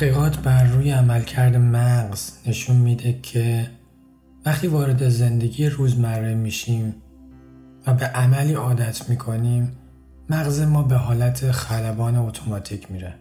[0.00, 3.70] تحقیقات بر روی عملکرد مغز نشون میده که
[4.46, 6.94] وقتی وارد زندگی روزمره میشیم
[7.86, 9.72] و به عملی عادت می‌کنیم
[10.30, 13.14] مغز ما به حالت خلبان اتوماتیک میره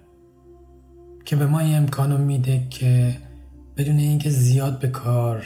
[1.26, 3.18] که به ما این امکانو میده که
[3.78, 5.46] بدون اینکه زیاد به کار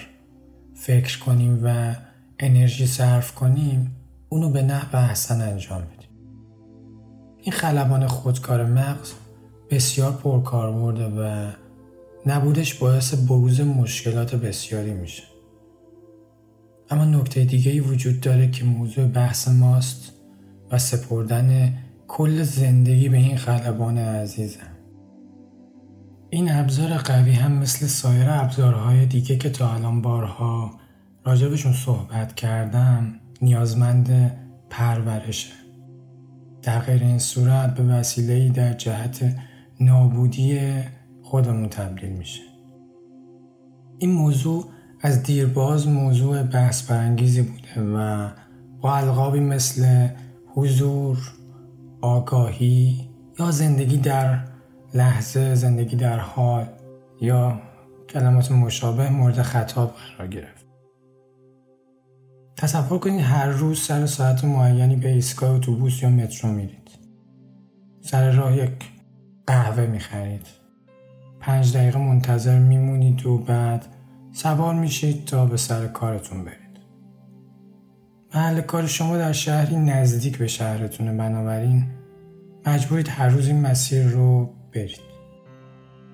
[0.76, 1.96] فکر کنیم و
[2.40, 3.96] انرژی صرف کنیم
[4.30, 6.10] اونو به نحو احسن انجام بدیم.
[7.38, 9.14] این خلبان خودکار مغز
[9.74, 11.52] بسیار پرکاربرده و
[12.26, 15.24] نبودش باعث بروز مشکلات بسیاری میشه.
[16.90, 20.14] اما نکته دیگه ای وجود داره که موضوع بحث ماست
[20.72, 21.74] و سپردن
[22.08, 24.72] کل زندگی به این خلبان عزیزم.
[26.30, 30.72] این ابزار قوی هم مثل سایر ابزارهای دیگه که تا الان بارها
[31.26, 34.38] راجبشون صحبت کردم نیازمند
[34.70, 35.54] پرورشه.
[36.62, 39.36] در غیر این صورت به وسیله در جهت
[39.80, 40.60] نابودی
[41.22, 42.42] خودمون تبدیل میشه
[43.98, 44.66] این موضوع
[45.02, 48.30] از دیرباز موضوع بحث برانگیزی بوده و
[48.82, 50.08] با القابی مثل
[50.56, 51.18] حضور،
[52.02, 54.40] آگاهی یا زندگی در
[54.94, 56.66] لحظه، زندگی در حال
[57.22, 57.62] یا
[58.10, 60.66] کلمات مشابه مورد خطاب قرار گرفت.
[62.58, 66.90] تصور کنید هر روز سر ساعت معینی به ایستگاه اتوبوس یا مترو میرید.
[68.02, 68.72] سر راه یک
[69.48, 70.48] قهوه می‌خرید.
[71.40, 73.86] پنج دقیقه منتظر میمونید و بعد
[74.34, 76.58] سوار میشید تا به سر کارتون برید.
[78.36, 81.86] محل کار شما در شهری نزدیک به شهرتونه بنابراین
[82.66, 85.14] مجبورید هر روز این مسیر رو برید.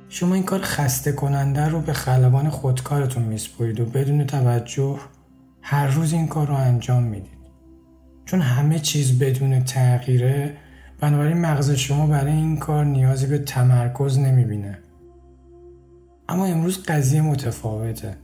[0.10, 5.00] شما این کار خسته کننده رو به خلبان خودکارتون میسپرید و بدون توجه
[5.62, 7.40] هر روز این کار رو انجام می‌دید.
[8.26, 10.58] چون همه چیز بدون تغییره
[11.00, 14.80] بنابراین مغز شما برای این کار نیازی به تمرکز نمی‌بینه.
[16.30, 18.18] اما امروز قضیه متفاوته.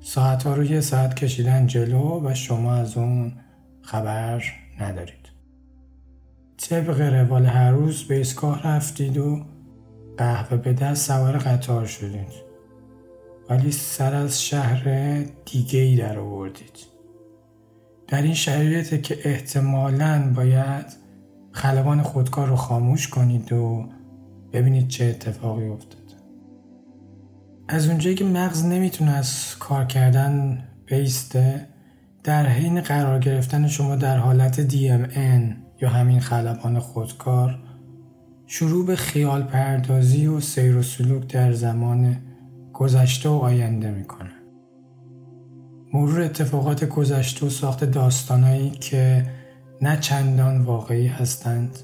[0.00, 3.32] ساعت ها رو یه ساعت کشیدن جلو و شما از اون
[3.82, 4.44] خبر
[4.80, 5.30] ندارید.
[6.56, 9.44] طبق روال هر روز به ایستگاه رفتید و
[10.16, 12.50] قهوه به دست سوار قطار شدید.
[13.50, 14.84] ولی سر از شهر
[15.44, 16.78] دیگه ای در آوردید.
[18.08, 20.99] در این شرایطه که احتمالاً باید
[21.52, 23.88] خلبان خودکار رو خاموش کنید و
[24.52, 26.00] ببینید چه اتفاقی افتاد
[27.68, 31.66] از اونجایی که مغز نمی‌تونه از کار کردن بیسته
[32.24, 37.58] در حین قرار گرفتن شما در حالت DMN یا همین خلبان خودکار
[38.46, 42.16] شروع به خیال پردازی و سیر و سلوک در زمان
[42.72, 44.30] گذشته و آینده می‌کنه.
[45.92, 49.26] مرور اتفاقات گذشته و ساخت داستانایی که
[49.82, 51.78] نه چندان واقعی هستند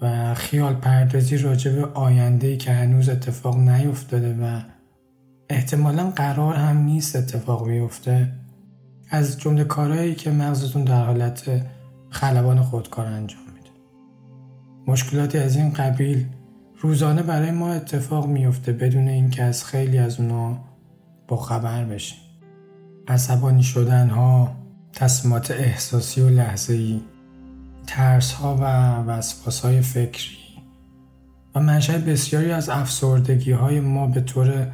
[0.00, 4.60] و خیال پردازی راجع به آینده که هنوز اتفاق نیفتاده و
[5.50, 8.32] احتمالا قرار هم نیست اتفاق بیفته
[9.10, 11.66] از جمله کارهایی که مغزتون در حالت
[12.10, 13.70] خلبان خودکار انجام میده.
[14.86, 16.26] مشکلاتی از این قبیل
[16.80, 20.58] روزانه برای ما اتفاق میفته بدون اینکه از خیلی از اونا
[21.28, 22.18] با خبر بشیم.
[23.08, 24.65] عصبانی شدن ها
[24.96, 27.00] تصمیمات احساسی و لحظه‌ای
[27.86, 28.62] ترس ها و
[29.10, 30.36] وسواس های فکری.
[31.54, 34.66] و منشأ بسیاری از افسردگی های ما به طور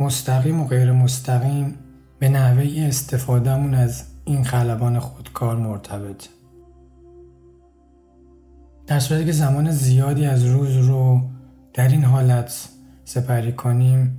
[0.00, 1.74] مستقیم و غیر مستقیم
[2.18, 6.28] به نحوه استفادهمون از این خلبان خودکار مرتبط.
[8.86, 11.20] در صورتی که زمان زیادی از روز رو
[11.74, 12.68] در این حالت
[13.04, 14.18] سپری کنیم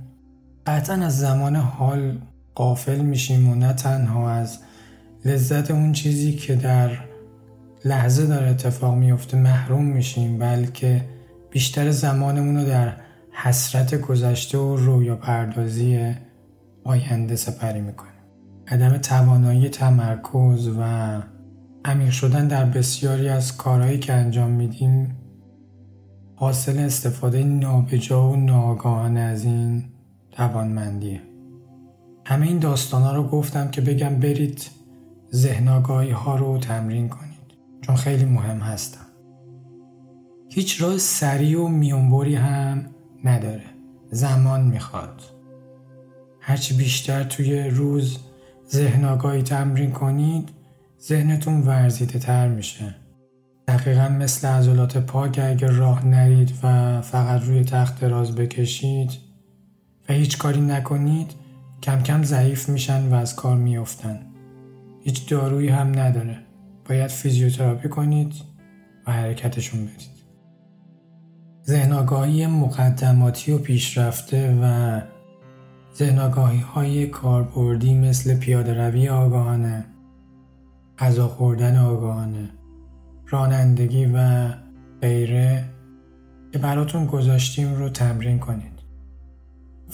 [0.66, 2.18] قطعا از زمان حال
[2.54, 4.58] قافل میشیم و نه تنها از
[5.24, 6.90] لذت اون چیزی که در
[7.84, 11.04] لحظه داره اتفاق میفته محروم میشیم بلکه
[11.50, 12.92] بیشتر زمانمون رو در
[13.30, 16.14] حسرت گذشته و رویا پردازی
[16.84, 18.12] آینده سپری می‌کنیم.
[18.68, 20.82] عدم توانایی تمرکز و
[21.84, 25.16] عمیق شدن در بسیاری از کارهایی که انجام میدیم
[26.34, 29.84] حاصل استفاده نابجا و ناگاهانه از این
[30.32, 31.22] توانمندیه.
[32.24, 34.77] همه این داستان ها رو گفتم که بگم برید
[35.32, 37.28] ذهنگاهی ها رو تمرین کنید.
[37.80, 39.06] چون خیلی مهم هستن.
[40.48, 42.86] هیچ راه سریع و میونبری هم
[43.24, 43.64] نداره.
[44.10, 45.22] زمان می‌خواد.
[46.40, 48.18] هرچی بیشتر توی روز
[48.70, 50.48] ذهن تمرین کنید
[51.02, 52.94] ذهنتون ورزیده تر میشه.
[53.68, 59.10] دقیقا مثل عضلات پاک اگر راه نرید و فقط روی تخت دراز بکشید
[60.08, 61.30] و هیچ کاری نکنید
[61.82, 64.27] کم کم ضعیف میشن و از کار میافتن.
[65.04, 66.38] هیچ دارویی هم نداره.
[66.88, 68.34] باید فیزیوتراپی کنید
[69.06, 70.18] و حرکتشون بدید.
[71.66, 71.92] ذهن
[72.46, 75.00] مقدماتی و پیشرفته و
[75.94, 76.18] ذهن
[76.74, 79.84] های کاربردی مثل پیاده روی آگاهانه
[80.98, 82.48] غذا خوردن آگاهانه
[83.26, 84.48] رانندگی و
[85.00, 85.64] غیره
[86.52, 88.78] که براتون گذاشتیم رو تمرین کنید.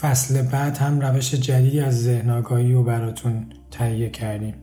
[0.00, 2.30] فصل بعد هم روش جدیدی از ذهن
[2.72, 4.54] رو براتون تهیه کردیم.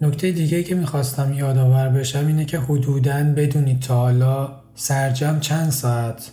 [0.00, 6.30] نکته دیگه که می‌خواستم یادآور بشم اینه که حدوداً بدونید تا حالا سرجم چند ساعت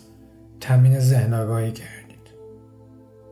[0.60, 1.33] تمرین ذهن
[1.71, 2.33] کردید.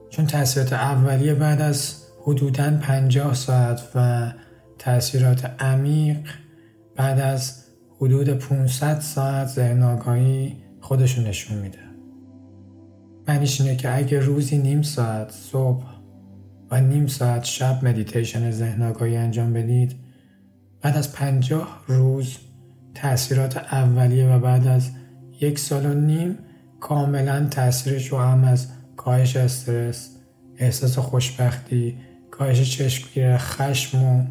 [0.09, 4.31] چون تاثیرات اولیه بعد از حدوداً 50 ساعت و
[4.79, 6.17] تاثیرات عمیق
[6.95, 7.63] بعد از
[7.97, 11.79] حدود 500 ساعت ذهن آگاهی خودشون نشون میده.
[13.27, 15.85] معنیش اینه که اگه روزی نیم ساعت صبح
[16.71, 20.10] و نیم ساعت شب مدیتیشن ذهن انجام بدید
[20.81, 22.37] بعد از پنجاه روز
[22.95, 24.89] تاثیرات اولیه و بعد از
[25.41, 26.37] یک سال و نیم
[26.79, 28.67] کاملا تاثیرش رو هم از
[28.97, 30.09] کاهش استرس
[30.57, 31.97] احساس خوشبختی
[32.31, 34.25] کاهش چشمگیر خشم و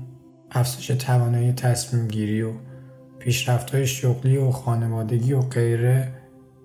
[0.50, 2.52] افزایش توانایی تصمیم گیری و
[3.18, 6.12] پیشرفت های شغلی و خانوادگی و غیره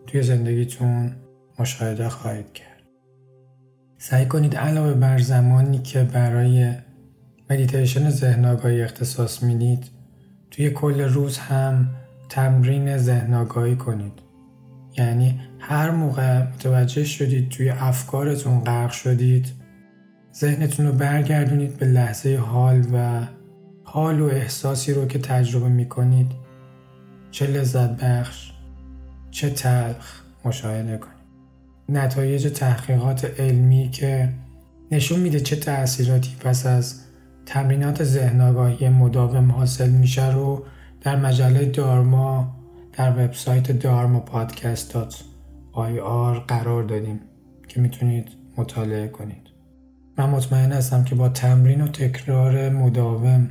[0.08, 1.12] توی زندگیتون
[1.60, 2.84] مشاهده خواهید کرد.
[3.98, 6.74] سعی کنید علاوه بر زمانی که برای
[7.50, 9.86] مدیتیشن ذهن آگاهی اختصاص می‌دید.
[10.52, 11.90] توی کل روز هم
[12.30, 14.14] تمرین ذهن آگاهی کنید.
[14.98, 19.48] یعنی هر موقع متوجه شدید توی افکارتون غرق شدید
[20.36, 23.28] ذهنتون رو برگردونید به لحظه حال و
[23.84, 26.32] حال و احساسی رو که تجربه می‌کنید.
[27.32, 28.52] چه لذت بخش
[29.32, 31.16] چه تلخ مشاهده کنید.
[31.90, 34.30] نتایج تحقیقات علمی که
[34.92, 37.05] نشون میده چه تأثیراتی پس از
[37.46, 40.66] تمرینات ذهن آگاهی مداوم حاصل میشه رو
[41.02, 42.56] در مجله دارما
[42.94, 45.24] در وبسایت دارما پادکست دات
[45.72, 47.20] آی آر قرار دادیم
[47.68, 48.28] که می‌تونید
[48.58, 49.48] مطالعه کنید.
[50.18, 53.50] من مطمئن هستم که با تمرین و تکرار مداوم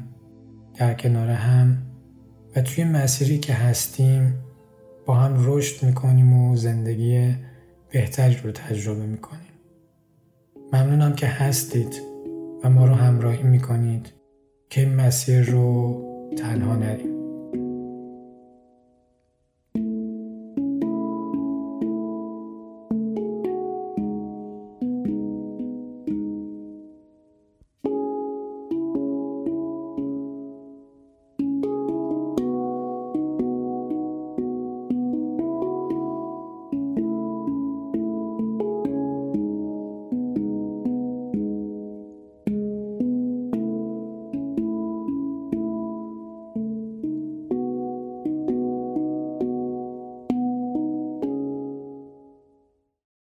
[0.74, 1.78] در کنار هم
[2.56, 4.34] و توی مسیری که هستیم
[5.06, 7.34] با هم رشد می‌کنیم و زندگی
[7.90, 9.40] بهتری رو تجربه می‌کنیم.
[10.72, 12.13] ممنونم که هستید.
[12.64, 14.12] و ما رو همراهی می‌کنید
[14.70, 16.00] که مسیر رو
[16.38, 17.13] تنها نریم